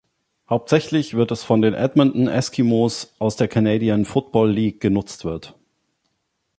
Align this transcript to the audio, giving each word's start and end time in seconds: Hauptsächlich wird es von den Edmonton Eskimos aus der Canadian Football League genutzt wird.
Hauptsächlich 0.49 1.13
wird 1.13 1.29
es 1.29 1.43
von 1.43 1.61
den 1.61 1.75
Edmonton 1.75 2.27
Eskimos 2.27 3.13
aus 3.19 3.35
der 3.35 3.47
Canadian 3.47 4.05
Football 4.05 4.49
League 4.49 4.81
genutzt 4.81 5.25
wird. 5.25 5.55